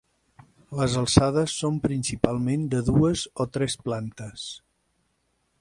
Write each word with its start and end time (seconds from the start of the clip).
Les 0.79 0.95
alçades 1.01 1.57
són 1.65 1.77
principalment 1.83 2.65
de 2.73 2.81
dues 2.89 3.27
o 3.45 3.49
tres 3.59 3.79
plantes. 3.87 4.51